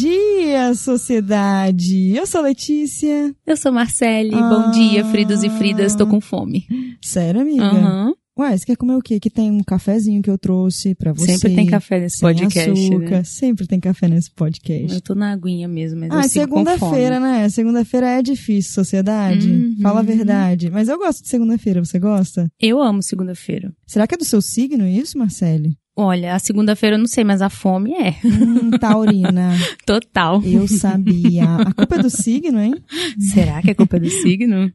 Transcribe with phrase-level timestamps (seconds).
[0.00, 2.16] dia, sociedade!
[2.16, 3.34] Eu sou a Letícia.
[3.46, 4.34] Eu sou Marcele.
[4.34, 4.48] Ah.
[4.48, 5.94] Bom dia, Fridos e Fridas.
[5.94, 6.66] Tô com fome.
[7.02, 7.64] Sério, amiga?
[7.64, 8.06] Aham.
[8.06, 8.14] Uhum.
[8.38, 9.20] Ué, você quer comer o quê?
[9.20, 11.36] Que tem um cafezinho que eu trouxe pra você.
[11.36, 13.10] Sempre tem café nesse podcast, açúcar.
[13.10, 13.24] Né?
[13.24, 14.94] Sempre tem café nesse podcast.
[14.94, 17.46] Eu tô na aguinha mesmo, mas ah, eu segunda-feira, né?
[17.50, 19.50] Segunda-feira é difícil, sociedade.
[19.50, 19.76] Uhum.
[19.82, 20.70] Fala a verdade.
[20.70, 22.50] Mas eu gosto de segunda-feira, você gosta?
[22.58, 23.70] Eu amo segunda-feira.
[23.86, 25.76] Será que é do seu signo isso, Marcele?
[25.94, 28.16] Olha, a segunda-feira eu não sei, mas a fome é.
[28.24, 29.52] Hum, taurina.
[29.84, 30.42] Total.
[30.42, 31.44] Eu sabia.
[31.44, 32.74] A culpa é do signo, hein?
[33.18, 34.72] Será que é culpa do signo?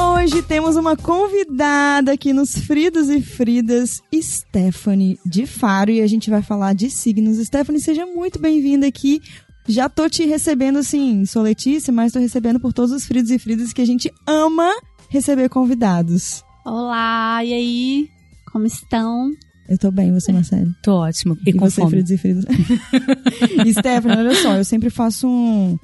[0.00, 6.30] Hoje temos uma convidada aqui nos Fridos e Fridas, Stephanie de Faro, e a gente
[6.30, 7.36] vai falar de signos.
[7.44, 9.20] Stephanie, seja muito bem-vinda aqui.
[9.68, 13.38] Já tô te recebendo, assim, sou Letícia, mas tô recebendo por todos os Fridos e
[13.38, 14.72] Fridas que a gente ama
[15.10, 16.42] receber convidados.
[16.64, 18.08] Olá, e aí?
[18.52, 19.32] Como estão?
[19.68, 20.72] Eu tô bem, você, Marcelo?
[20.82, 21.36] Tô ótimo.
[21.44, 21.90] E, e com você, fome.
[21.90, 22.44] Fridos e Fridas?
[23.72, 25.76] Stephanie, olha só, eu sempre faço um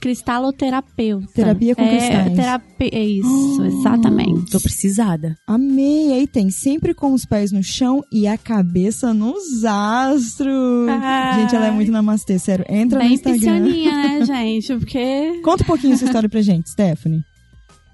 [0.00, 1.26] Cristaloterapeuta.
[1.34, 2.34] Terapia com é, cristais.
[2.34, 4.50] Terapia, é isso, exatamente.
[4.50, 5.36] Tô precisada.
[5.46, 6.12] Amei.
[6.12, 10.88] Aí tem sempre com os pés no chão e a cabeça nos astros.
[10.88, 11.40] Ai.
[11.40, 12.64] Gente, ela é muito namastê, sério.
[12.68, 13.38] Entra Bem no Instagram.
[13.38, 14.76] piscianinha, né, gente?
[14.76, 15.40] Porque...
[15.42, 17.22] Conta um pouquinho sua história pra gente, Stephanie.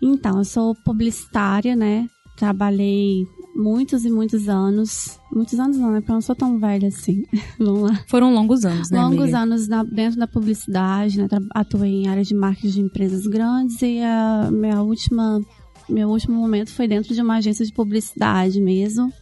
[0.02, 2.08] Então, eu sou publicitária, né?
[2.36, 5.18] Trabalhei muitos e muitos anos.
[5.34, 6.00] Muitos anos não, né?
[6.00, 7.24] Porque eu não sou tão velha assim.
[7.58, 8.04] Vamos lá.
[8.06, 9.38] Foram longos anos, né, Longos amiga?
[9.38, 11.26] anos na- dentro da publicidade, né?
[11.54, 15.40] Atuei em área de marketing de empresas grandes e a minha última,
[15.88, 19.12] meu último momento foi dentro de uma agência de publicidade mesmo.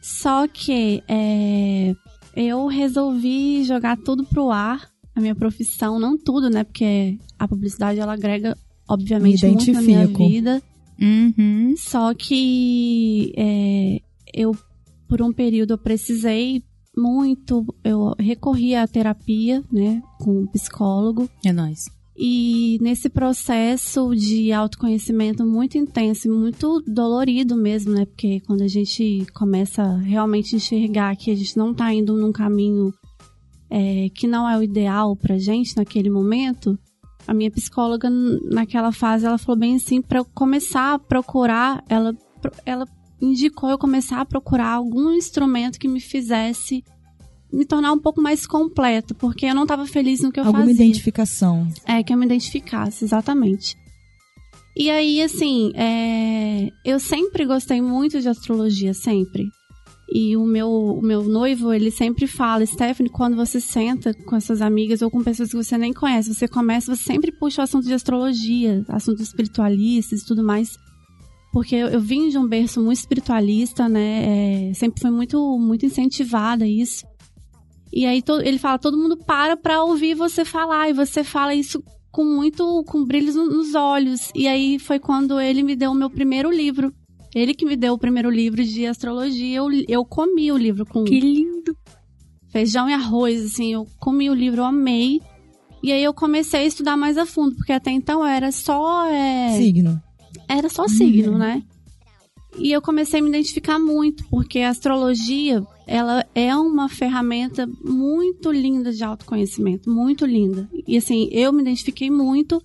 [0.00, 1.94] Só que é,
[2.34, 6.64] eu resolvi jogar tudo pro ar, a minha profissão, não tudo, né?
[6.64, 8.56] Porque a publicidade ela agrega,
[8.88, 10.28] obviamente, Me muito na minha identifico.
[10.28, 10.62] vida.
[11.00, 11.74] Uhum.
[11.76, 14.00] Só que é,
[14.34, 14.56] eu,
[15.12, 16.62] por um período, eu precisei
[16.96, 21.28] muito, eu recorri à terapia, né, com um psicólogo.
[21.44, 21.84] É nóis.
[22.16, 28.06] E nesse processo de autoconhecimento muito intenso e muito dolorido mesmo, né?
[28.06, 32.32] Porque quando a gente começa a realmente enxergar que a gente não tá indo num
[32.32, 32.90] caminho
[33.68, 36.78] é, que não é o ideal pra gente naquele momento,
[37.26, 38.08] a minha psicóloga,
[38.50, 42.16] naquela fase, ela falou bem assim, pra eu começar a procurar, ela,
[42.64, 42.86] ela
[43.22, 46.84] indicou eu começar a procurar algum instrumento que me fizesse
[47.52, 50.64] me tornar um pouco mais completa, porque eu não tava feliz no que eu Alguma
[50.64, 50.74] fazia.
[50.86, 51.68] identificação.
[51.86, 53.76] É, que eu me identificasse, exatamente.
[54.74, 59.46] E aí, assim, é, eu sempre gostei muito de astrologia, sempre.
[60.14, 64.62] E o meu, o meu noivo, ele sempre fala, Stephanie, quando você senta com essas
[64.62, 67.86] amigas ou com pessoas que você nem conhece, você começa, você sempre puxa o assunto
[67.86, 70.78] de astrologia, assuntos espiritualistas e tudo mais.
[71.52, 74.70] Porque eu, eu vim de um berço muito espiritualista, né?
[74.70, 77.04] é, sempre foi muito, muito incentivada a isso.
[77.92, 81.82] E aí ele fala, todo mundo para pra ouvir você falar, e você fala isso
[82.10, 84.30] com muito, com brilhos no- nos olhos.
[84.34, 86.90] E aí foi quando ele me deu o meu primeiro livro.
[87.34, 91.04] Ele que me deu o primeiro livro de astrologia, eu, eu comi o livro com
[91.04, 91.76] Que lindo.
[92.50, 95.20] feijão e arroz, assim, eu comi o livro, eu amei.
[95.82, 99.06] E aí eu comecei a estudar mais a fundo, porque até então era só...
[99.06, 100.00] é, Signo.
[100.48, 101.62] Era só signo, né?
[102.58, 108.52] E eu comecei a me identificar muito, porque a astrologia, ela é uma ferramenta muito
[108.52, 110.68] linda de autoconhecimento, muito linda.
[110.86, 112.62] E assim, eu me identifiquei muito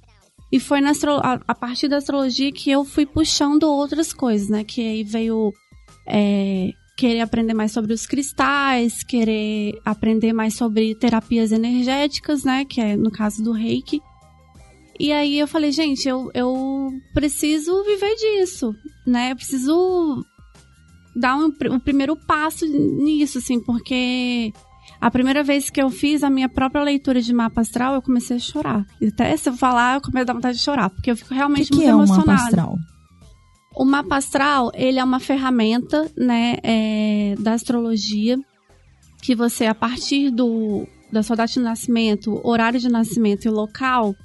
[0.51, 4.49] e foi na astro- a, a partir da astrologia que eu fui puxando outras coisas,
[4.49, 4.63] né?
[4.65, 5.53] Que aí veio
[6.05, 12.65] é, querer aprender mais sobre os cristais, querer aprender mais sobre terapias energéticas, né?
[12.65, 14.01] Que é no caso do reiki.
[14.99, 19.31] E aí eu falei, gente, eu, eu preciso viver disso, né?
[19.31, 20.25] Eu preciso
[21.15, 24.51] dar um, um primeiro passo nisso, assim, porque
[24.99, 28.37] a primeira vez que eu fiz a minha própria leitura de mapa astral, eu comecei
[28.37, 28.85] a chorar.
[28.99, 31.29] E até se eu falar, eu começo a dar vontade de chorar, porque eu fico
[31.29, 32.31] que, realmente que muito é um emocionada.
[32.31, 32.77] mapa astral?
[33.75, 38.37] O mapa astral, ele é uma ferramenta, né, é, da astrologia,
[39.21, 44.15] que você, a partir do, da sua data de nascimento, horário de nascimento e local,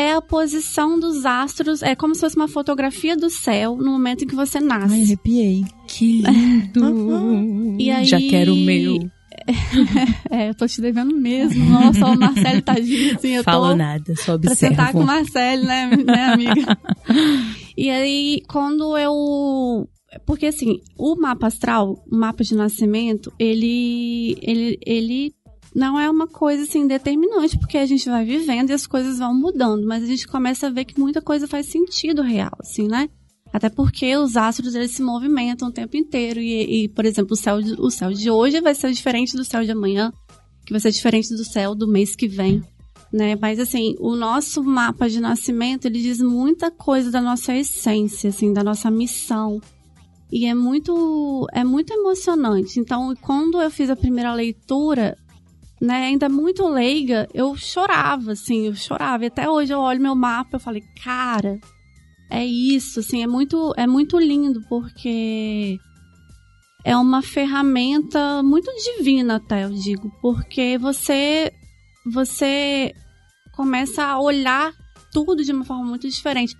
[0.00, 4.24] é a posição dos astros, é como se fosse uma fotografia do céu no momento
[4.24, 4.94] em que você nasce.
[4.94, 5.64] Ai, arrepiei.
[5.86, 7.76] Que lindo!
[7.78, 8.98] E aí- Já quero o meu.
[10.30, 11.64] É, eu tô te devendo mesmo.
[11.64, 15.06] Nossa, o Marcelo tadinho, assim, eu Falo tô nada, só pra sentar com o observo.
[15.06, 16.78] Marcelo, né, né, amiga?
[17.76, 19.88] e aí, quando eu...
[20.26, 25.32] Porque, assim, o mapa astral, o mapa de nascimento, ele, ele, ele
[25.74, 29.34] não é uma coisa, assim, determinante, porque a gente vai vivendo e as coisas vão
[29.34, 33.08] mudando, mas a gente começa a ver que muita coisa faz sentido real, assim, né?
[33.52, 37.36] Até porque os astros, eles se movimentam o tempo inteiro e, e, por exemplo, o
[37.36, 40.12] céu, de, o céu de hoje vai ser diferente do céu de amanhã,
[40.64, 42.62] que vai ser diferente do céu do mês que vem
[43.12, 43.36] né?
[43.36, 48.52] Mas assim, o nosso mapa de nascimento, ele diz muita coisa da nossa essência, assim,
[48.52, 49.60] da nossa missão.
[50.30, 52.78] E é muito é muito emocionante.
[52.78, 55.18] Então, quando eu fiz a primeira leitura,
[55.80, 59.24] né, ainda muito leiga, eu chorava, assim, eu chorava.
[59.24, 61.58] E até hoje eu olho meu mapa, eu falei, cara,
[62.30, 65.78] é isso, assim, é muito é muito lindo porque
[66.84, 71.52] é uma ferramenta muito divina até, eu digo, porque você
[72.12, 72.92] você
[73.52, 74.72] começa a olhar
[75.12, 76.56] tudo de uma forma muito diferente.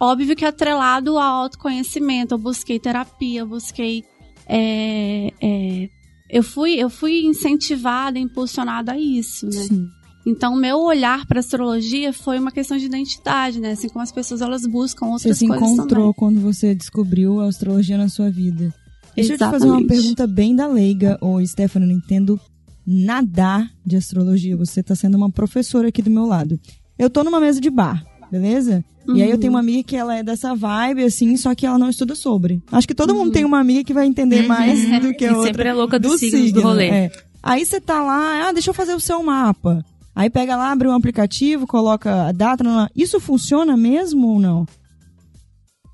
[0.00, 4.04] Óbvio que atrelado ao autoconhecimento, eu busquei terapia, eu busquei.
[4.46, 5.88] é, é,
[6.28, 9.52] eu, fui, eu fui incentivada, impulsionada a isso, né?
[9.52, 9.88] Sim.
[10.26, 13.72] Então, meu olhar para astrologia foi uma questão de identidade, né?
[13.72, 16.12] Assim como as pessoas elas buscam Você outras se coisas encontrou também.
[16.14, 18.72] quando você descobriu a astrologia na sua vida.
[19.14, 19.86] Deixa eu te fazer uma Exatamente.
[19.86, 22.40] pergunta bem da leiga, ô Stephanie, eu não entendo
[22.86, 24.56] nada de astrologia.
[24.56, 26.58] Você tá sendo uma professora aqui do meu lado.
[26.98, 28.02] Eu tô numa mesa de bar,
[28.38, 28.84] beleza?
[29.08, 29.40] E aí eu Uhum.
[29.40, 32.62] tenho uma amiga que ela é dessa vibe, assim, só que ela não estuda sobre.
[32.72, 33.18] Acho que todo Uhum.
[33.20, 35.46] mundo tem uma amiga que vai entender mais do que a outra.
[35.48, 36.88] sempre é louca dos do signos do signo, rolê.
[36.88, 37.12] é.
[37.42, 39.84] Aí você tá lá, ah, deixa eu fazer o seu mapa.
[40.16, 42.64] Aí pega lá, abre um aplicativo, coloca a data.
[42.64, 42.88] não, não.
[42.96, 44.66] Isso funciona mesmo ou não?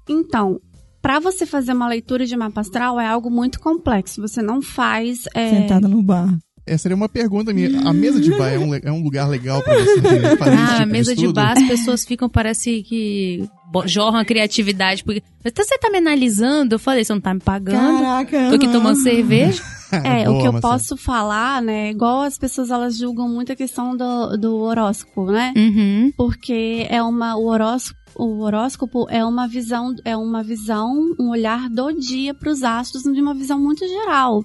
[0.09, 0.61] Então,
[1.03, 4.21] para você fazer uma leitura de mapa astral é algo muito complexo.
[4.21, 5.25] Você não faz.
[5.35, 6.39] é, Sentada no bar.
[6.67, 7.81] Essa seria uma pergunta minha.
[7.89, 10.01] A mesa de bar é um, é um lugar legal pra você
[10.37, 11.35] fazer Ah, tipo mesa de estudo?
[11.35, 13.49] bar, as pessoas ficam, parece que
[13.87, 15.03] jorram a criatividade.
[15.03, 16.75] Porque então você tá me analisando?
[16.75, 18.03] Eu falei, você não tá me pagando?
[18.03, 18.49] Caraca.
[18.51, 18.73] Tô aqui não.
[18.75, 19.63] tomando cerveja.
[19.93, 20.61] É, Boa, o que eu Marcelo.
[20.73, 21.91] posso falar, né?
[21.91, 25.53] Igual as pessoas elas julgam muito a questão do, do horóscopo, né?
[25.57, 26.13] Uhum.
[26.17, 31.69] Porque é uma o horóscopo, o horóscopo é uma visão, é uma visão, um olhar
[31.69, 34.45] do dia para os astros de uma visão muito geral.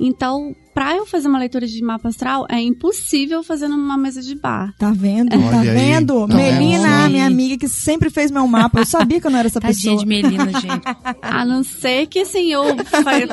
[0.00, 4.34] Então, para eu fazer uma leitura de mapa astral, é impossível fazer numa mesa de
[4.34, 4.74] bar.
[4.78, 5.34] Tá vendo?
[5.36, 5.68] Olha tá aí.
[5.68, 6.26] vendo?
[6.26, 7.10] Tá Melina, vendo?
[7.12, 8.80] minha amiga que sempre fez meu mapa.
[8.80, 9.98] Eu sabia que eu não era essa Tadinha pessoa.
[9.98, 10.82] de Melina, gente.
[11.20, 12.64] A não ser que, assim, eu.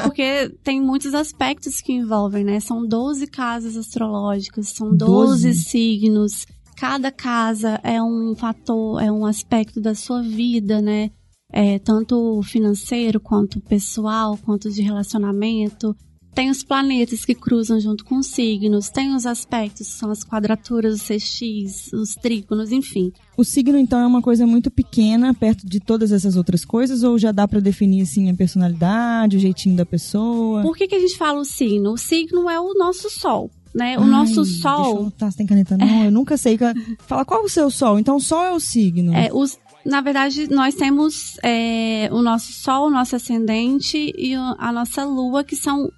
[0.03, 2.59] Porque tem muitos aspectos que envolvem, né?
[2.59, 5.53] São 12 casas astrológicas, são 12, Doze?
[5.63, 6.45] signos.
[6.75, 11.09] Cada casa é um fator, é um aspecto da sua vida, né?
[11.51, 15.95] É, tanto financeiro, quanto pessoal, quanto de relacionamento.
[16.39, 20.23] Tem os planetas que cruzam junto com os signos, tem os aspectos, que são as
[20.23, 23.11] quadraturas, os CX, os trígonos, enfim.
[23.35, 27.03] O signo, então, é uma coisa muito pequena perto de todas essas outras coisas?
[27.03, 30.61] Ou já dá pra definir, assim, a personalidade, o jeitinho da pessoa?
[30.61, 31.91] Por que, que a gente fala o signo?
[31.91, 33.97] O signo é o nosso sol, né?
[33.97, 35.75] O Ai, nosso Deixa eu sol, anotar, você tem caneta?
[35.75, 36.57] Não, eu nunca sei.
[36.99, 37.99] Fala, qual é o seu sol?
[37.99, 39.13] Então, o sol é o signo.
[39.13, 44.71] é, os, na verdade, nós temos é, o nosso sol, o nosso ascendente e a
[44.71, 45.91] nossa lua, que são.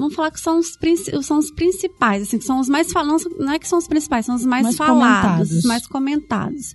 [0.00, 0.76] Vamos falar que são os,
[1.22, 3.26] são os principais, assim, que são os mais falados.
[3.38, 5.50] Não é que são os principais, são os mais, Mais falados, comentados.
[5.52, 6.74] os mais comentados.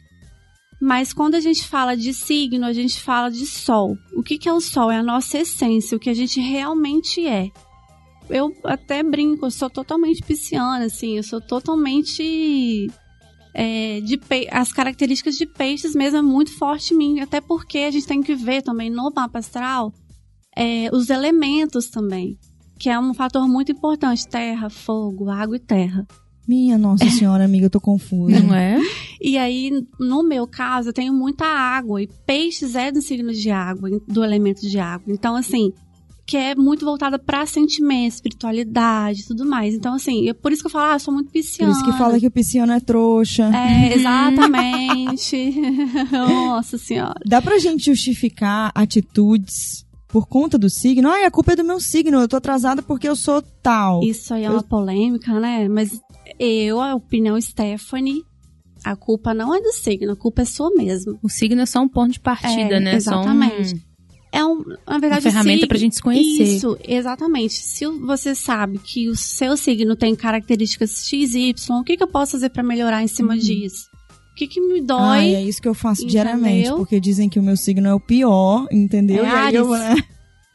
[0.82, 3.98] Mas quando a gente fala de signo, a gente fala de sol.
[4.16, 4.92] O que, que é o sol?
[4.92, 7.50] É a nossa essência, o que a gente realmente é.
[8.30, 12.88] Eu até brinco, eu sou totalmente pisciana, assim, eu sou totalmente.
[13.54, 17.80] é, de pe- as características de peixes mesmo é muito forte em mim, até porque
[17.80, 19.94] a gente tem que ver também no mapa astral
[20.58, 22.38] é, os elementos também,
[22.78, 26.06] que é um fator muito importante: terra, fogo, água e terra.
[26.48, 28.40] Minha nossa senhora, amiga, eu tô confusa.
[28.40, 28.78] Não é?
[29.20, 32.02] E aí, no meu caso, eu tenho muita água.
[32.02, 35.12] E peixes é do signo de água, do elemento de água.
[35.12, 35.72] Então, assim,
[36.28, 39.76] que é muito voltada pra sentimento, espiritualidade e tudo mais.
[39.76, 41.72] Então, assim, é por isso que eu falo, ah, eu sou muito Por pisciana.
[41.72, 43.52] isso que fala que o pisciano é trouxa.
[43.56, 45.56] É, exatamente.
[46.12, 47.20] Nossa senhora.
[47.26, 49.85] Dá pra gente justificar atitudes
[50.16, 51.10] por conta do signo?
[51.10, 54.02] Ai, a culpa é do meu signo, eu tô atrasada porque eu sou tal.
[54.02, 55.68] Isso aí é uma polêmica, né?
[55.68, 56.00] Mas
[56.40, 58.24] eu, a opinião Stephanie,
[58.82, 61.20] a culpa não é do signo, a culpa é sua mesmo.
[61.22, 62.96] O signo é só um ponto de partida, É, né?
[62.96, 63.70] exatamente.
[63.72, 63.80] Só um...
[64.32, 66.44] é um, na verdade, Uma ferramenta sig- pra gente se conhecer.
[66.44, 67.56] Isso, exatamente.
[67.56, 72.04] Se você sabe que o seu signo tem características X e Y, o que, que
[72.04, 73.88] eu posso fazer pra melhorar em cima disso?
[74.36, 75.00] O que, que me dói?
[75.00, 76.12] Ai, é isso que eu faço Entendeu?
[76.24, 79.24] diariamente, porque dizem que o meu signo é o pior, entendeu?
[79.26, 79.98] É e aí eu, Áries.
[79.98, 80.04] né?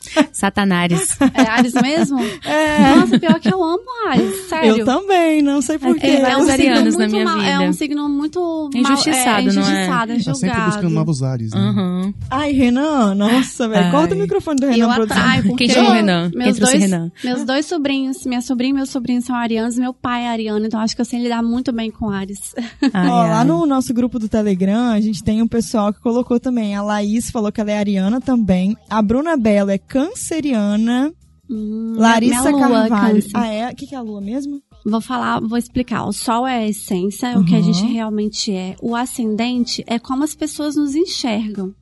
[0.33, 1.17] Satanares.
[1.35, 2.19] É Ares mesmo?
[2.45, 2.97] É.
[2.97, 4.79] Nossa, pior que eu amo Ares, sério.
[4.79, 6.07] Eu também, não sei porquê.
[6.07, 7.51] É, É vários um signo arianos na muito minha mal- vida.
[7.51, 9.65] É um signo muito mal- Injustiçado, é, não é?
[9.67, 11.61] injustiçado, é Tá sempre buscando novos ares, né?
[11.61, 12.15] Aham.
[12.31, 13.85] Ai, Renan, nossa, velho.
[13.87, 13.91] Ai.
[13.91, 15.23] Corta o microfone do E Renan eu produção.
[15.23, 16.31] atraio, porque Quem chama o Renan?
[16.31, 17.13] Quem Meus dois, Renan?
[17.25, 20.81] meus dois sobrinhos, minha sobrinha e meu sobrinho são arianos, meu pai é ariano, então
[20.81, 22.55] acho que eu sei lidar muito bem com Ares.
[22.93, 23.45] Ai, Ó, lá ai.
[23.45, 26.75] no nosso grupo do Telegram, a gente tem um pessoal que colocou também.
[26.75, 28.77] A Laís falou que ela é ariana também.
[28.89, 31.13] A Bruna Belo é canceriana.
[31.51, 32.89] Hum, Larissa Carvalho.
[32.89, 33.31] câncer.
[33.35, 33.71] Ah, é?
[33.71, 34.63] O que, que é a lua mesmo?
[34.87, 36.07] Vou falar, vou explicar.
[36.07, 37.65] O sol é a essência, é o que a Uhum.
[37.73, 38.77] gente realmente é.
[38.81, 41.75] O ascendente é como as pessoas nos enxergam,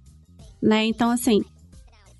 [0.60, 0.86] né?
[0.86, 1.42] Então, assim,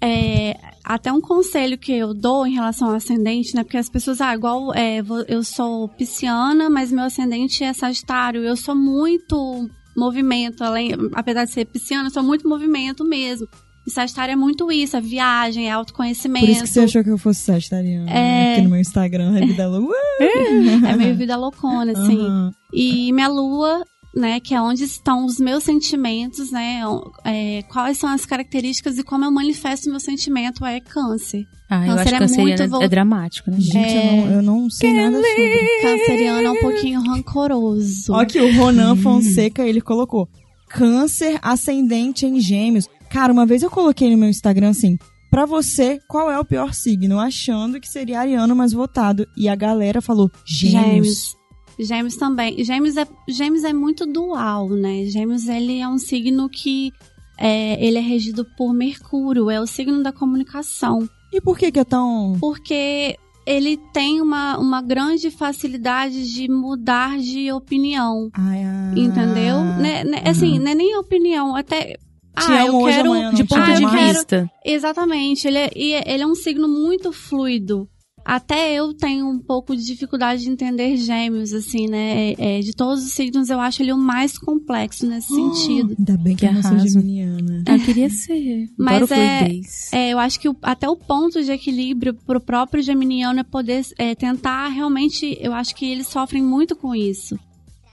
[0.01, 3.65] é, até um conselho que eu dou em relação ao ascendente, né?
[3.65, 8.45] Porque as pessoas, ah, igual é, eu sou pisciana, mas meu ascendente é sagitário.
[8.45, 13.49] Eu sou muito movimento, além, apesar de ser pisciana, eu sou muito movimento mesmo.
[13.89, 16.45] E sagitário é muito isso, é viagem, é autoconhecimento.
[16.45, 18.11] Por isso que você achou que eu fosse sagitariana.
[18.11, 18.53] É.
[18.53, 19.95] Aqui no meu Instagram, a vida louca.
[20.89, 22.21] É meio vida loucona, assim.
[22.21, 22.53] Aham.
[22.73, 23.83] E minha lua,
[24.15, 26.81] né, que é onde estão os meus sentimentos, né,
[27.25, 31.45] é, quais são as características e como eu manifesto meu sentimento é câncer.
[31.71, 33.57] Ah, eu Câncer acho que é canceriano muito é, vol- é dramático, né?
[33.61, 34.13] Gente, É.
[34.13, 35.81] eu, não, eu não sei nada sobre.
[35.83, 38.13] Canceriano é um pouquinho rancoroso.
[38.13, 40.29] Ó, aqui o Ronan Fonseca, ele colocou
[40.69, 42.87] câncer ascendente em gêmeos.
[43.11, 44.99] Cara, uma vez eu coloquei no meu Instagram assim,
[45.31, 47.19] pra você, qual é o pior signo?
[47.19, 49.27] Achando que seria ariano, mas votado.
[49.37, 51.37] E a galera falou, gêmeos.
[51.79, 52.17] Gêmeos.
[52.17, 52.63] Também.
[52.65, 55.05] Gêmeos é, Gêmeos é muito dual, né?
[55.07, 56.93] Gêmeos, ele é um signo que
[57.39, 61.09] é, ele é regido por Mercúrio, é o signo da comunicação.
[61.33, 62.37] E por que que é tão...
[62.41, 63.17] porque
[63.49, 68.29] ele tem uma, uma grande facilidade de mudar de opinião.
[68.35, 68.99] Ai, ai.
[68.99, 69.65] Entendeu?
[69.65, 71.97] Né, né, assim, não é nem opinião, até.
[72.39, 73.11] Te ah, amo eu hoje, quero.
[73.13, 74.51] amanhã não De ponto Ah, de eu quero- vista.
[74.65, 75.47] Exatamente.
[75.49, 77.89] Ele é, e ele é um signo muito fluido.
[78.25, 82.35] Até eu tenho um pouco de dificuldade de entender gêmeos, assim, né?
[82.37, 85.95] É, de todos os signos, eu acho ele o mais complexo nesse sentido.
[85.99, 87.65] Ainda bem que, Que eu não sou geminiana.
[87.67, 88.67] Eu queria ser.
[88.79, 89.49] Mas é-.
[89.93, 93.83] É, eu acho que o- até o ponto de equilíbrio pro próprio geminiano é poder
[93.97, 95.39] é, tentar realmente.
[95.41, 97.39] Eu acho que eles sofrem muito com isso.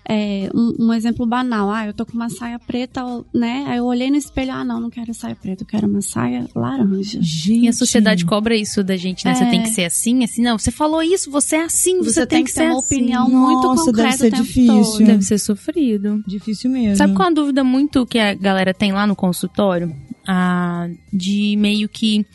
[0.08, 3.02] É, um, um exemplo banal, ah, eu tô com uma saia preta,
[3.34, 3.66] né?
[3.68, 6.48] Aí eu olhei no espelho, ah, não, não quero saia preta, eu quero uma saia
[6.54, 7.18] laranja.
[7.22, 7.66] Gente.
[7.66, 9.34] E a sociedade cobra isso da gente, né?
[9.34, 9.50] Você É.
[9.50, 10.44] tem que ser assim, assim.
[10.44, 12.96] Não, você falou isso, você é assim, você, Você tem que ser ter uma assim.
[12.96, 14.92] opinião muito Nossa, concreta deve ser o tempo difícil.
[14.98, 15.06] todo.
[15.06, 16.24] Deve ser sofrido.
[16.28, 16.98] Difícil mesmo.
[16.98, 19.96] Sabe qual é a dúvida muito que a galera tem lá no consultório?
[20.28, 22.26] Ah, de meio que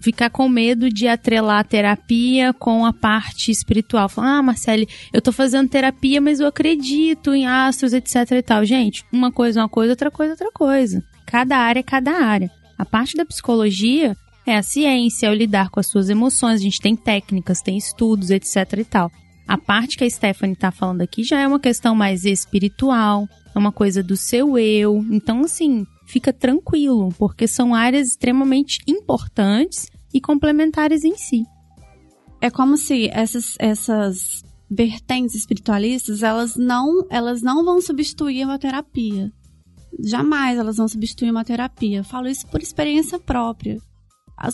[0.00, 4.08] ficar com medo de atrelar a terapia com a parte espiritual.
[4.08, 8.64] Falar, ah, Marcele, eu tô fazendo terapia, mas eu acredito em astros, etc e tal.
[8.64, 11.04] Gente, uma coisa é uma coisa, outra coisa é outra coisa.
[11.26, 12.50] Cada área é cada área.
[12.76, 14.16] A parte da psicologia
[14.46, 16.60] é a ciência, é o lidar com as suas emoções.
[16.60, 19.10] A gente tem técnicas, tem estudos, etc e tal.
[19.46, 23.58] A parte que a Stephanie tá falando aqui já é uma questão mais espiritual, é
[23.58, 25.04] uma coisa do seu eu.
[25.10, 31.44] Então, assim, fica tranquilo, porque são áreas extremamente importantes e complementares em si.
[32.42, 39.30] é como se essas, essas vertentes espiritualistas, elas não, elas não vão substituir uma terapia.
[40.02, 41.98] Jamais elas vão substituir uma terapia.
[41.98, 43.76] Eu falo isso por experiência própria.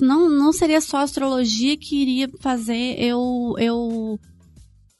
[0.00, 4.18] Não, não seria só a astrologia que iria fazer eu, eu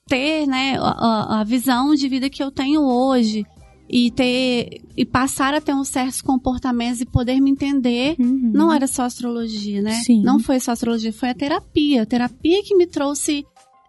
[0.06, 3.44] ter né, a- a visão de vida que eu tenho hoje
[3.88, 8.16] e ter e passar a ter uns certos comportamentos e poder me entender
[8.52, 9.92] não era só astrologia, né?
[10.04, 10.22] Sim.
[10.22, 12.02] Não foi só astrologia, foi a terapia.
[12.02, 13.44] A terapia que me trouxe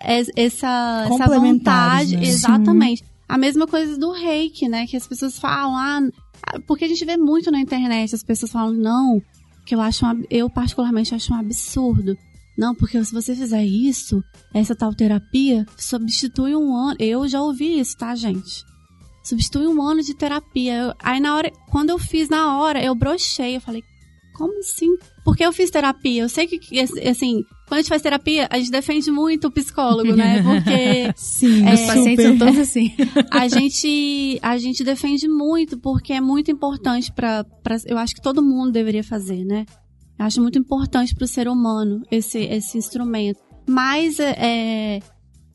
[0.05, 2.15] es- essa, essa vontade.
[2.17, 2.23] né?
[2.27, 3.03] Exatamente.
[3.27, 4.85] A mesma coisa do reiki, né?
[4.87, 6.01] Que as pessoas falam, ah,
[6.43, 9.21] ah, porque a gente vê muito na internet, as pessoas falam, não,
[9.65, 12.15] que eu acho, um eu particularmente acho um absurdo.
[12.57, 14.23] Não, porque se você fizer isso,
[14.53, 16.95] essa tal terapia substitui um ano.
[16.99, 18.63] Eu já ouvi isso, tá, gente?
[19.27, 20.73] Substitui um ano de terapia.
[20.77, 23.55] Eu- aí na hora, quando eu fiz na hora, eu brochei.
[23.55, 23.83] Eu falei,
[24.35, 24.87] como assim?
[25.25, 26.21] Porque eu fiz terapia.
[26.23, 30.15] Eu sei que, assim, quando a gente faz terapia, a gente defende muito o psicólogo,
[30.15, 30.41] né?
[30.43, 32.93] Porque Sim, É, Os pacientes são todos assim.
[33.31, 37.45] a gente, a gente defende muito, porque é muito importante para
[37.85, 39.65] Eu acho que todo mundo deveria fazer, né?
[40.17, 43.39] Eu acho muito importante para o ser humano esse, esse instrumento.
[43.67, 44.99] Mas é,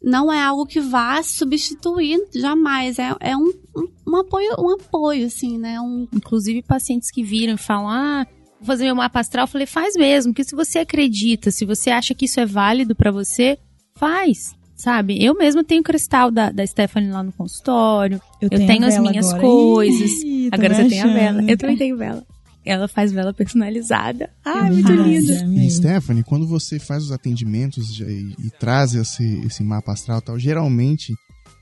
[0.02, 2.98] não é algo que vá substituir jamais.
[2.98, 5.80] É, é um, um, um apoio, um apoio, assim, né?
[5.80, 8.26] Um, Inclusive pacientes que viram e falam, ah,
[8.58, 9.44] vou fazer meu mapa astral.
[9.44, 12.94] Eu falei, faz mesmo, que se você acredita, se você acha que isso é válido
[12.94, 13.58] pra você,
[13.94, 14.54] faz.
[14.74, 15.22] Sabe?
[15.22, 18.20] Eu mesma tenho cristal da, da Stephanie lá no consultório.
[18.40, 19.40] Eu, tenho, a as vela minhas agora.
[19.42, 20.10] coisas.
[20.24, 21.36] Ih, Agora você tem a vela.
[21.38, 21.50] achando.
[21.50, 22.26] Eu também tenho vela.
[22.64, 24.30] Ela faz vela personalizada.
[24.44, 25.66] Ai, Que muito amei.
[25.66, 30.38] E Stephanie, quando você faz os atendimentos e, e traz esse, esse mapa astral tal,
[30.38, 31.14] geralmente,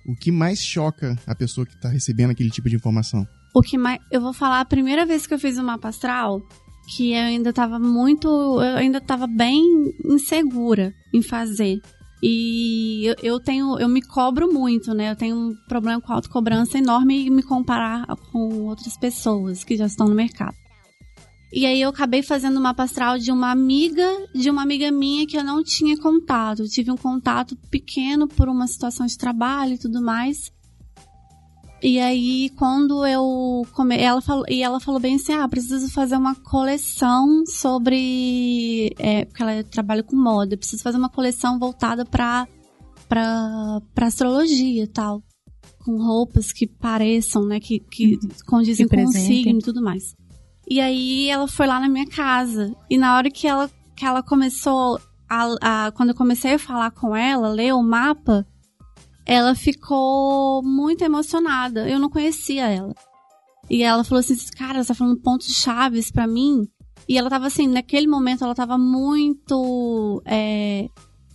[0.06, 3.26] o que mais choca a pessoa que tá recebendo aquele tipo de informação?
[3.54, 3.98] O que mais.
[4.10, 6.40] Eu vou falar a primeira vez que eu fiz o mapa astral,
[6.94, 8.28] que eu ainda tava muito.
[8.28, 9.62] Eu ainda tava bem
[10.04, 11.80] insegura em fazer.
[12.22, 13.78] E eu, eu tenho.
[13.78, 15.10] Eu me cobro muito, né?
[15.10, 19.86] Eu tenho um problema com autocobrança enorme e me comparar com outras pessoas que já
[19.86, 20.54] estão no mercado.
[21.52, 25.26] E aí eu acabei fazendo o mapa astral de uma amiga, de uma amiga minha
[25.26, 26.62] que eu não tinha contato.
[26.62, 30.52] Eu tive um contato pequeno por uma situação de trabalho e tudo mais.
[31.82, 33.96] E aí, quando eu come...
[33.96, 39.42] ela falou e ela falou bem assim, ah, preciso fazer uma coleção sobre, é, porque
[39.42, 42.46] ela trabalha com moda, preciso fazer uma coleção voltada para
[43.08, 45.22] para para astrologia e tal,
[45.82, 50.14] com roupas que pareçam, né, que que condizem Que com o signo e tudo mais.
[50.70, 54.22] E aí ela foi lá na minha casa e na hora que ela que ela
[54.22, 58.46] começou a, a quando eu comecei a falar com ela, ler o mapa,
[59.26, 61.88] ela ficou muito emocionada.
[61.88, 62.94] Eu não conhecia ela.
[63.68, 66.66] E ela falou assim: Cara, você tá falando pontos chaves pra mim.
[67.08, 70.22] E ela tava assim, naquele momento, ela tava muito.
[70.24, 70.88] é,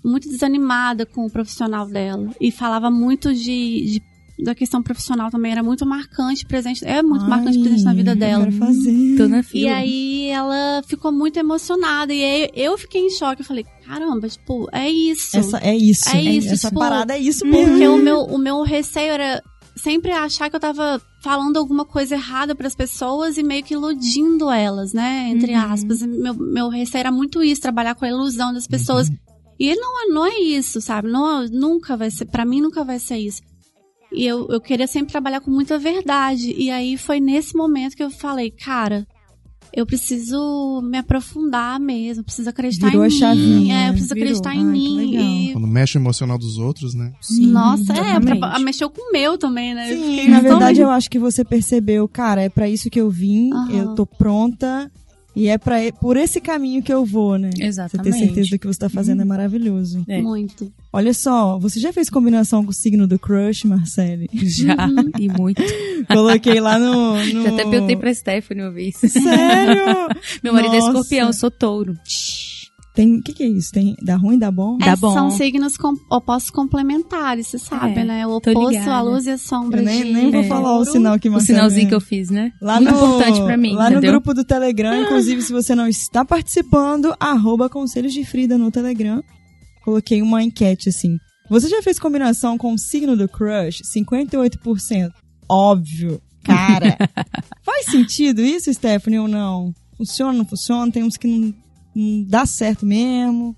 [0.03, 2.29] muito desanimada com o profissional dela.
[2.39, 3.99] E falava muito de.
[3.99, 5.51] de- da questão profissional também.
[5.51, 6.83] Era muito marcante presente.
[6.85, 8.43] É muito marcante Ai, presente na vida eu dela.
[8.45, 9.15] quero fazer.
[9.17, 9.71] Tô na E fila.
[9.75, 12.13] aí ela ficou muito emocionada.
[12.13, 13.41] E aí eu fiquei em choque.
[13.41, 15.37] Eu falei, caramba, tipo, é isso.
[15.37, 16.09] Essa, é isso.
[16.09, 17.69] É isso, Essa tipo, parada é isso mesmo.
[17.71, 19.41] Porque o meu, o meu receio era
[19.75, 24.49] sempre achar que eu tava falando alguma coisa errada pras pessoas e meio que iludindo
[24.51, 25.29] elas, né?
[25.29, 25.59] Entre Uhum.
[25.59, 26.01] aspas.
[26.01, 29.09] E Meu, meu receio era muito isso, trabalhar com a ilusão das pessoas.
[29.59, 31.09] E não, é- não é isso, sabe?
[31.09, 33.41] Não, nunca vai ser, pra mim nunca vai ser isso.
[34.15, 36.53] E eu, eu queria sempre trabalhar com muita verdade.
[36.57, 39.05] E aí foi nesse momento que eu falei, cara,
[39.73, 43.17] eu preciso me aprofundar mesmo, preciso acreditar Virou em a mim.
[43.17, 44.29] chavinha, É, eu preciso virou.
[44.29, 44.97] acreditar Ai, em que mim.
[45.11, 45.23] legal.
[45.25, 47.11] E Quando mexe o emocional dos outros, né?
[47.21, 48.39] Sim, nossa, é, exatamente.
[48.39, 49.87] pra- mexeu com o meu também, né?
[49.89, 53.51] Sim, na verdade eu acho que você percebeu, cara, é pra isso que eu vim,
[53.53, 53.71] Aham.
[53.71, 54.89] eu tô pronta
[55.35, 57.49] e é para por esse caminho que eu vou, né?
[57.51, 58.17] Você ter Exatamente.
[58.17, 60.03] certeza do que você tá fazendo é maravilhoso.
[60.07, 60.21] É.
[60.21, 60.71] Muito.
[60.93, 64.29] Olha só, você já fez combinação com o signo do crush, Marcele?
[64.33, 64.75] Já,
[65.19, 65.61] e muito.
[66.07, 67.43] Coloquei lá no, no...
[67.43, 68.95] Já até perguntei pra Stephanie uma vez.
[68.95, 70.07] Sério?
[70.41, 70.91] Meu marido é Nossa.
[70.91, 71.97] escorpião, eu sou touro.
[72.95, 73.71] Tem, o que que é isso?
[73.73, 74.77] Tem, dá ruim, dá bom?
[74.77, 75.13] Dá É, bom.
[75.13, 78.25] São signos com- opostos complementares, você sabe, É, né?
[78.27, 80.47] O oposto, a luz e a sombra Eu nem, de nem vou É.
[80.47, 82.53] falar o sinal que O sinalzinho que eu fiz, né?
[82.61, 84.11] Lá Muito no, importante pra mim, Lá no entendeu?
[84.13, 89.21] grupo do Telegram, inclusive, se você não está participando, arroba Conselhos de Frida no Telegram.
[89.83, 91.17] Coloquei uma enquete assim.
[91.49, 93.81] Você já fez combinação com o signo do crush?
[93.83, 95.11] 58%.
[95.49, 96.21] Óbvio.
[96.43, 96.97] Cara.
[97.63, 99.73] faz sentido isso, Stephanie, ou não?
[99.97, 100.91] Funciona, não funciona?
[100.91, 101.53] Tem uns que não,
[101.95, 103.55] não dá certo mesmo.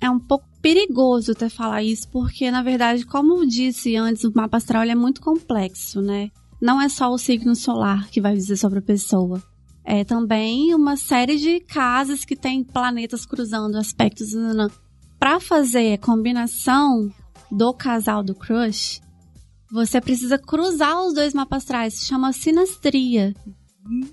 [0.00, 4.32] É um pouco perigoso até falar isso, porque, na verdade, como eu disse antes, o
[4.34, 6.30] mapa astral é muito complexo, né?
[6.60, 9.42] Não é só o signo solar que vai dizer sobre a pessoa.
[9.84, 14.32] É também uma série de casas que tem planetas cruzando aspectos.
[15.18, 17.10] Para fazer a combinação
[17.50, 19.00] do casal do crush,
[19.70, 21.94] você precisa cruzar os dois mapas astrais.
[21.94, 23.34] Se chama sinastria.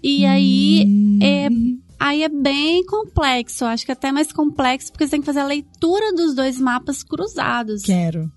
[0.01, 0.85] E aí
[1.21, 1.49] é
[1.99, 5.25] Aí é bem complexo, eu acho que é até mais complexo, porque você tem que
[5.25, 7.81] fazer a leitura dos dois mapas cruzados.
[7.83, 8.29] Quero.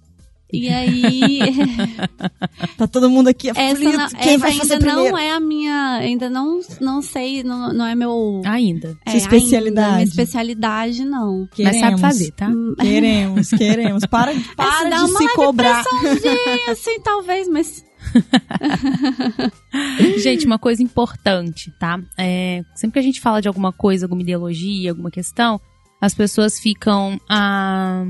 [0.51, 1.41] E aí,
[2.79, 3.87] Tá todo mundo aqui aflito.
[3.89, 5.11] essa, na- Quem essa vai fazer ainda primeiro?
[5.13, 8.41] não é a minha, ainda não, não sei, não, não é meu...
[8.47, 8.97] Ainda.
[9.05, 9.79] é, Sua especialidade.
[9.87, 11.47] Ainda, minha especialidade, não.
[11.59, 12.01] Mas sabe Queremos.
[12.01, 12.49] fazer, tá?
[12.49, 14.07] Hum, Queremos, queremos.
[14.07, 15.85] Para, é, para se dá de uma se cobrar.
[15.85, 17.85] pressãozinha, assim, talvez, mas...
[20.19, 22.01] Gente, uma coisa importante, tá?
[22.17, 25.61] É, sempre que a gente fala de alguma coisa, alguma ideologia, alguma questão,
[26.01, 27.21] as pessoas ficam.
[27.29, 28.05] Ah,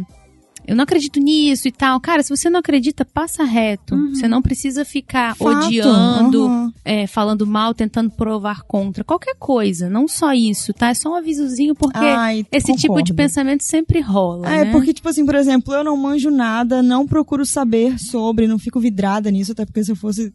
[0.69, 1.99] eu não acredito nisso e tal.
[1.99, 3.95] Cara, se você não acredita, passa reto.
[3.95, 4.15] Uhum.
[4.15, 6.73] Você não precisa ficar Fato, odiando, aham.
[6.85, 9.03] é, falando mal, tentando provar contra.
[9.03, 10.91] Qualquer coisa, não só isso, tá?
[10.91, 13.15] É só um avisozinho, porque Ai, esse tipo de concordo.
[13.15, 14.47] pensamento sempre rola.
[14.47, 14.71] É, né?
[14.71, 18.79] porque, tipo assim, por exemplo, eu não manjo nada, não procuro saber sobre, não fico
[18.79, 20.35] vidrada nisso, até porque se eu fosse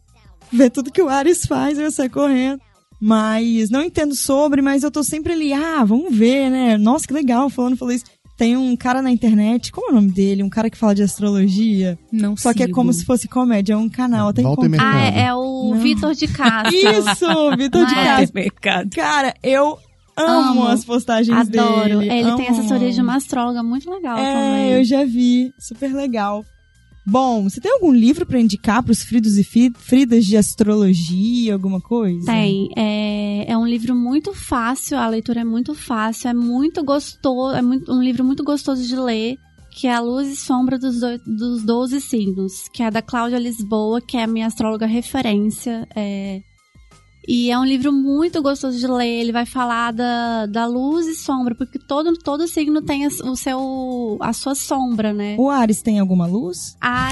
[0.50, 2.60] ver tudo que o Ares faz, eu ia sair correndo.
[3.00, 6.76] Mas não entendo sobre, mas eu tô sempre ali, ah, vamos ver, né?
[6.76, 8.04] Nossa, que legal, falando, falou isso.
[8.36, 10.42] Tem um cara na internet, como é o nome dele?
[10.42, 11.96] Um cara que fala de astrologia.
[12.10, 12.74] Não Só que é sigo.
[12.74, 14.84] como se fosse comédia, é um canal, até Walter encontro.
[14.84, 15.74] Ah, é, é o.
[15.76, 16.74] Vitor de Castro.
[16.76, 17.94] Isso, Vitor de?
[17.94, 18.90] Castro.
[18.94, 19.78] Cara, eu
[20.16, 20.66] Amo, Amo.
[20.68, 21.98] as postagens Adoro.
[22.00, 22.12] dele.
[22.12, 22.58] Ele tem amo.
[22.58, 24.70] assessoria de uma astróloga muito legal É, também.
[24.72, 25.52] eu já vi.
[25.58, 26.44] Super legal.
[27.06, 29.44] Bom, você tem algum livro pra indicar pros fridos e
[29.76, 32.24] fridas de astrologia, alguma coisa?
[32.26, 32.68] Tem.
[32.76, 37.60] É, é um livro muito fácil, a leitura é muito fácil, é muito gostoso, é
[37.62, 39.36] muito- um livro muito gostoso de ler,
[39.70, 43.38] que é A Luz e Sombra dos, doi- dos 12 Signos, que é da Cláudia
[43.38, 45.86] Lisboa, que é a minha astróloga referência.
[45.94, 46.40] é.
[47.26, 51.14] E é um livro muito gostoso de ler, ele vai falar da, da luz e
[51.14, 55.36] sombra, porque todo, todo signo tem a, o seu, a sua sombra, né?
[55.38, 56.76] O Ares tem alguma luz?
[56.80, 57.10] A,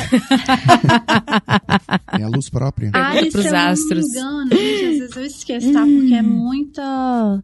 [2.14, 2.90] Tem a luz própria.
[2.92, 4.05] Ares, pros se eu não astros.
[4.05, 5.81] me engano, gente, às vezes eu esqueço, tá?
[5.85, 7.42] Porque é muita.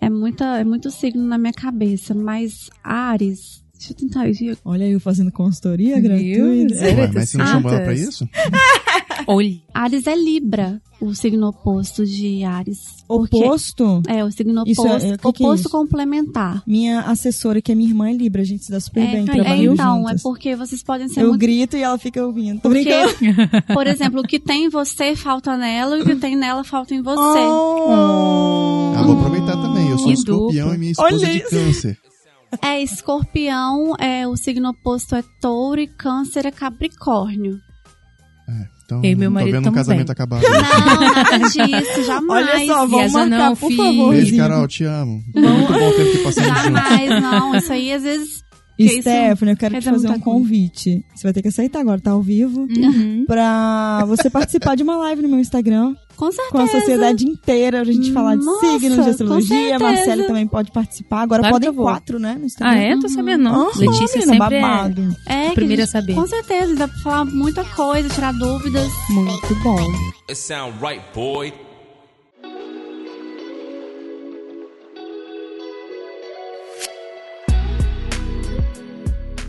[0.00, 0.44] É muita.
[0.60, 2.14] É muito signo na minha cabeça.
[2.14, 3.62] Mas Ares.
[3.74, 4.24] Deixa eu tentar.
[4.24, 4.58] ver.
[4.64, 6.74] Olha eu fazendo consultoria gratuita.
[6.74, 8.28] Ué, mas você não chamou ela pra isso?
[9.26, 9.62] Olhe.
[9.74, 12.78] Ares é Libra, o signo oposto de Ares.
[13.06, 14.02] Porque- Oposto?
[14.06, 15.06] É, o signo Isso é- oposto.
[15.06, 15.70] é, que que é oposto isso?
[15.70, 16.62] complementar.
[16.66, 18.42] Minha assessora, que é minha irmã, é Libra.
[18.42, 20.20] A gente se dá super É, bem é, trabalhando então, juntas.
[20.20, 21.40] é porque vocês podem ser Eu muito.
[21.40, 22.60] grito e ela fica ouvindo.
[22.60, 23.48] Tô Porque, brincando.
[23.74, 26.94] por exemplo, o que tem em você falta nela e o que tem nela falta
[26.94, 27.38] em você.
[27.40, 28.92] Oh.
[28.96, 29.88] Ah, vou aproveitar também.
[29.90, 31.50] Eu sou Que escorpião e minha esposa Olha de isso.
[31.50, 31.98] câncer.
[32.62, 37.58] É escorpião, é, o signo oposto é touro e câncer é capricórnio.
[38.88, 40.12] Então, Eu e meu tô marido vendo um casamento bem.
[40.12, 40.40] acabar.
[40.40, 40.50] Não,
[41.12, 42.48] nada disso, jamais.
[42.48, 43.84] Olha só, vamos asa marcar, não, por filho.
[43.84, 44.10] favor.
[44.14, 44.36] Beijo.
[44.38, 45.22] Carol, te amo.
[45.30, 46.62] Foi muito bom ter que passar junto.
[46.64, 47.54] Jamais, não.
[47.54, 48.44] Isso aí, às vezes,
[48.86, 51.04] Stephanie, eu quero quer te fazer um convite.
[51.14, 52.60] Você vai ter que aceitar agora, tá ao vivo.
[52.70, 53.24] Uhum.
[53.26, 56.50] Pra você participar de uma live no meu Instagram com certeza.
[56.52, 59.76] com a sociedade inteira, pra gente falar de Nossa, signos de astrologia.
[59.76, 59.78] A.
[59.78, 61.22] Marcela também pode participar.
[61.22, 62.36] Agora Claro podem quatro, né?
[62.38, 62.72] No Instagram.
[62.72, 62.96] Ah, é?
[62.98, 63.68] Tô sabendo não.
[63.68, 65.16] Aham, Letícia menina, sempre é babado.
[65.26, 66.14] É, a que primeira a gente- saber.
[66.14, 68.88] Com certeza, dá pra falar muita coisa, tirar dúvidas.
[69.10, 69.80] Muito bom.
[70.28, 71.52] It sound right, boy.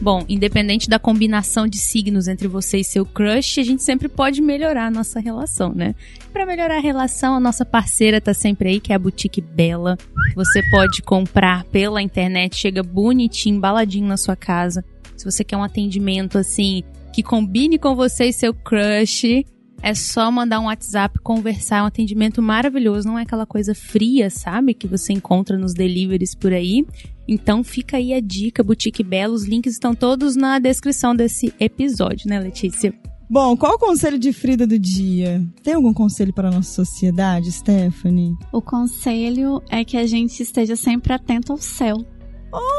[0.01, 4.41] Bom, independente da combinação de signos entre você e seu crush, a gente sempre pode
[4.41, 5.93] melhorar a nossa relação, né?
[6.31, 9.97] Pra melhorar a relação, a nossa parceira tá sempre aí, que é a Boutique Bela.
[10.35, 14.85] Você pode comprar pela internet, chega bonitinho, embaladinho na sua casa.
[15.17, 16.81] Se você quer um atendimento assim,
[17.11, 19.45] que combine com você e seu crush,
[19.81, 24.29] é só mandar um WhatsApp, conversar, é um atendimento maravilhoso, não é aquela coisa fria,
[24.29, 24.73] sabe?
[24.73, 26.85] Que você encontra nos deliveries por aí.
[27.27, 32.27] Então fica aí a dica, Boutique Bela, os links estão todos na descrição desse episódio,
[32.27, 32.93] né, Letícia?
[33.29, 35.45] Bom, qual o conselho de Frida do dia?
[35.61, 38.35] Tem algum conselho para a nossa sociedade, Stephanie?
[38.51, 42.03] O conselho é que a gente esteja sempre atento ao céu.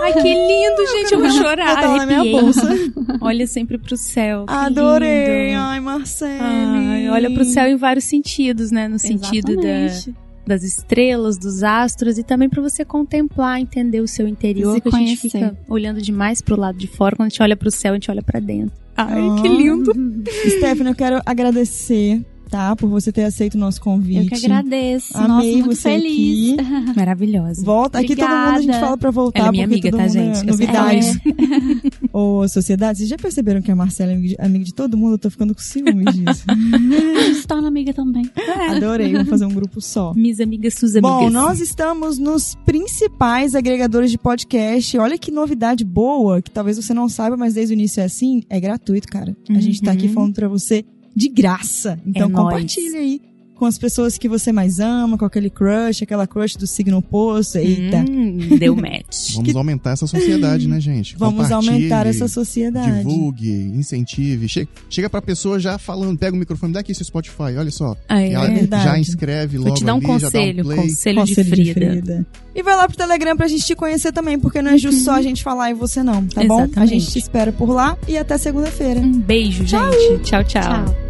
[0.03, 2.69] Ai, que lindo, gente, eu vou chorar, na minha bolsa.
[3.21, 5.51] Olha sempre pro céu, Adorei.
[5.51, 5.61] lindo.
[5.61, 6.41] Ai, Marcele.
[6.41, 8.89] Ai, olha pro céu em vários sentidos, né?
[8.89, 10.13] No sentido da,
[10.47, 14.89] das estrelas, dos astros e também pra você contemplar, entender o seu interior, Se que
[14.89, 17.93] a gente fica olhando demais pro lado de fora, quando a gente olha pro céu,
[17.93, 18.75] a gente olha pra dentro.
[18.97, 19.37] Ai, Ah.
[19.41, 19.93] que lindo.
[20.59, 22.75] Stephanie, eu quero agradecer, tá?
[22.77, 24.25] Por você ter aceito o nosso convite.
[24.33, 25.17] Eu que agradeço.
[25.17, 26.59] Amei Nossa, muito você feliz.
[26.59, 26.67] aqui.
[26.97, 27.65] Maravilhosa.
[27.65, 27.99] Volta.
[28.01, 28.85] Aqui todo mundo a gente Obrigada.
[28.85, 29.39] fala pra voltar.
[29.41, 30.41] Ela é minha porque amiga, todo tá, mundo gente?
[30.41, 31.23] É novidade.
[32.13, 35.15] Ô, sociedade, vocês já perceberam que a Marcela é amiga de, amiga de todo mundo?
[35.15, 36.45] Eu tô ficando com ciúmes disso.
[36.51, 38.29] A gente se torna amiga também.
[38.71, 40.13] Adorei, vamos fazer um grupo só.
[40.15, 41.11] Minhas amigas, suas amigas.
[41.11, 44.99] Bom, nós estamos nos principais agregadores de podcast.
[44.99, 48.43] Olha que novidade boa, que talvez você não saiba, mas desde o início é assim.
[48.49, 49.37] É gratuito, cara.
[49.49, 50.13] A gente tá aqui Uhum.
[50.15, 50.85] falando pra você
[51.15, 52.01] de graça.
[52.07, 53.21] Então É compartilha aí
[53.61, 57.59] com as pessoas que você mais ama, com aquele crush, aquela crush do signo oposto.
[57.59, 57.99] Eita.
[57.99, 59.35] Hum, deu match.
[59.37, 61.15] Vamos aumentar essa sociedade, né, gente?
[61.19, 62.97] Vamos aumentar essa sociedade.
[62.97, 64.49] Divulgue, incentive.
[64.49, 67.95] Che chega pra pessoa já falando, pega o microfone, dá aqui seu Spotify, olha só.
[68.09, 68.33] Ah, é.
[68.33, 68.83] Ela verdade.
[68.85, 70.79] já inscreve logo Vou te dar um ali, conselho, dá um play.
[70.79, 72.27] conselho, de, Conselho Frida.
[72.55, 75.13] E vai lá pro Telegram pra gente te conhecer também, porque não é justo só
[75.13, 76.61] a gente falar e você não, tá bom?
[76.61, 76.99] A Exatamente.
[76.99, 79.01] gente te espera por lá e até segunda-feira.
[79.01, 80.23] Um beijo, gente.
[80.23, 80.63] Tchau, tchau.
[80.63, 81.10] Tchau.